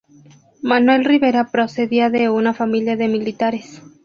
[0.63, 3.83] Manuel Rivera procedía de una familia de militares.